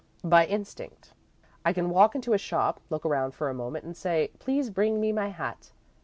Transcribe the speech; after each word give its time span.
"By 0.23 0.47
instinct." 0.47 1.13
"I 1.63 1.73
can 1.73 1.91
walk 1.91 2.15
into 2.15 2.33
a 2.33 2.37
shop, 2.39 2.79
look 2.89 3.05
around 3.05 3.33
for 3.35 3.49
a 3.51 3.53
moment, 3.53 3.85
and 3.85 3.95
say: 3.95 4.31
'please 4.39 4.71
bring 4.71 4.99
me 4.99 5.11
my 5.11 5.27
hat.' 5.27 5.69